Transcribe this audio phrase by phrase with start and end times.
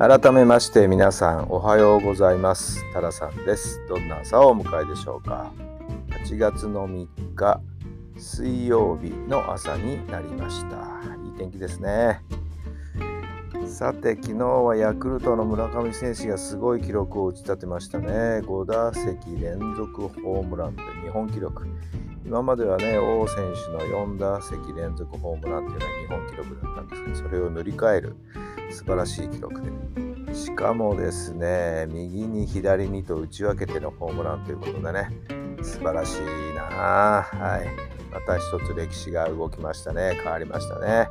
[0.00, 2.90] 改めまして皆さんおはようございます。
[2.94, 3.86] タラさんです。
[3.86, 5.52] どんな朝をお迎えでしょうか。
[6.24, 7.60] 8月の3日
[8.16, 10.76] 水曜日の朝になりました。
[11.22, 12.22] いい天気ですね。
[13.80, 18.08] さて昨日はヤクルトの村上選手がすごい記録を打ち立てましたね。
[18.40, 19.08] 5打席
[19.40, 21.66] 連続ホームランで日本記録。
[22.26, 28.16] 今まではね王選手の4打席連続ホームランっていうのは日本記録だったんですけどそれを塗り替える
[28.70, 30.34] 素晴らしい記録で。
[30.34, 35.08] しかもですね右に左にと打ち分けてのホームランということでね
[35.62, 37.22] 素晴らしいな。
[37.22, 38.12] はい。
[38.12, 40.20] また一つ歴史が動きましたね。
[40.22, 41.08] 変わりましたね。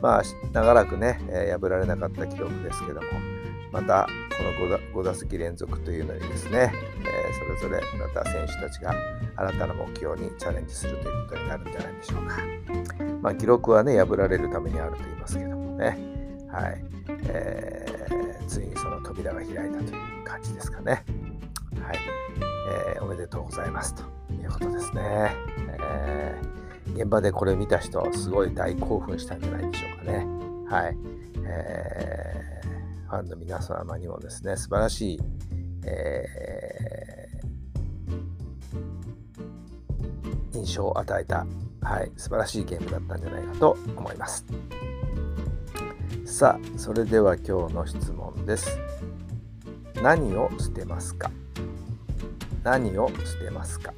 [0.00, 0.22] まあ
[0.52, 3.06] 長らくね、え、破られなかった記録ですけども
[3.72, 8.94] またこの 5, 打5打席連続というのにですね、え、それぞれまた選手たちが
[9.36, 12.38] 新たな目標にチャレンジするということになるんじゃないでしょうか。
[13.22, 15.98] まあ、記録はね破られるためにあると言いますけどもね
[16.50, 16.82] はい、
[17.28, 21.04] えー、ついにその扉が開いたという感じですかね。
[21.82, 21.98] はい、
[22.94, 25.34] えー、おめでとうございますということですね。
[25.80, 30.26] えー、現場でこれ見た人は、すごい大興奮したんじゃないでしょうかね。
[30.68, 30.96] はい、
[31.44, 35.20] えー、ファンの皆様にもですね、素晴らしい、
[35.84, 41.46] えー、印象を与えた、
[41.80, 44.44] はい、素晴らしいゲームだったんじゃないかと思います。
[46.24, 48.78] さあそれでは今日の質問です
[50.02, 51.30] 何を捨てますか？
[52.62, 53.94] 何を捨てますか？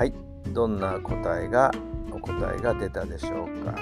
[0.00, 0.14] はい。
[0.54, 1.70] どんな答えが
[2.10, 3.74] お答えが出たでしょうか。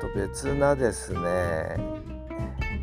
[0.00, 1.76] と別なですね。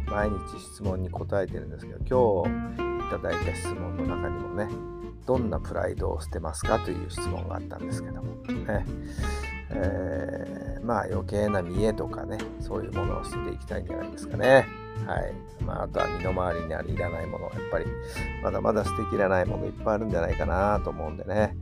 [0.06, 0.36] 毎日
[0.72, 4.68] 質問に答えてるんですけど今日ただいた質問の中にもね
[5.28, 8.34] どんなプライドを捨てますかという質問があったんですけども
[8.66, 8.86] ね、
[9.70, 14.66] えー、まあ余計な見栄とかねそういうものを捨てていきたいんじゃないですかね。
[15.06, 15.34] はい。
[15.64, 17.86] まあ、あとは身の回りにあるいらないものやっぱり
[18.44, 21.56] まだまだ捨てきれないものいっぱいあるんじゃないかなと思うんでね、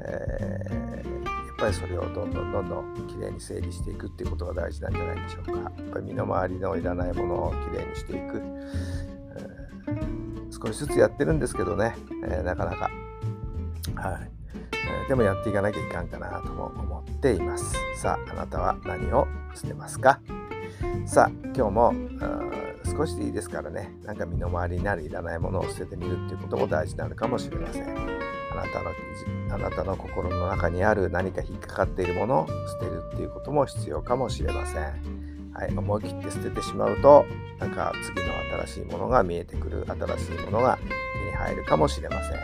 [0.00, 1.16] えー
[1.56, 5.52] やっぱりそれをどんどんどんどんきれいに整理していくっていうことが大事なんじゃないでしょうか。
[5.52, 8.42] やっぱり身の回りのいらないものをきれいにしていく、
[10.66, 11.94] 少しずつやってるんですけどね、
[12.24, 12.90] えー、なかなか、
[13.94, 14.30] はい
[14.72, 17.76] えー、でもやっていかなきゃいかんかなとも思っています。
[17.96, 20.20] さあ、あなたは何を捨てますか？
[21.06, 21.94] さあ、今日も
[22.84, 27.84] 少しでいいですからね、なんか身の回りになるいらないものを捨ててみるっていうことも大事なのかもしれません。
[27.84, 27.94] あ
[28.56, 28.90] なたの
[29.54, 35.15] あなたの心の中にある何か引っかかっているものを捨てるっていうことも必要かもしれません。
[35.56, 37.24] はい、思い切って捨ててしまうと
[37.58, 38.34] なんか次の
[38.66, 42.36] 新しいものが見えてくる新しいものが手に入るかもしれません。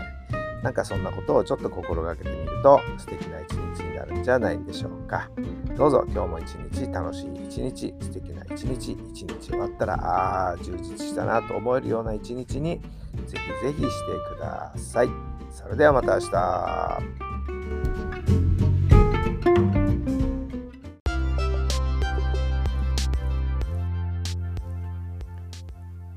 [0.62, 5.28] なんかそんなことをちょっと心がけてみると素敵な一日になるんじゃないんでしょうか。
[5.76, 12.80] どうぞ今日も一日楽しい一日素敵な一日一日終わったらああ充実したなと思えるような一日に
[13.26, 15.08] ぜひぜひしてください。
[15.50, 17.31] それではまた明日。